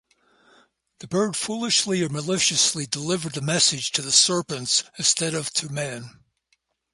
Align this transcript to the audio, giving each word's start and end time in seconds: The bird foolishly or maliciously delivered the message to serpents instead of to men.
The 0.97 1.07
bird 1.07 1.37
foolishly 1.37 2.01
or 2.01 2.09
maliciously 2.09 2.87
delivered 2.87 3.33
the 3.33 3.41
message 3.43 3.91
to 3.91 4.11
serpents 4.11 4.83
instead 4.97 5.35
of 5.35 5.51
to 5.53 5.69
men. 5.71 6.09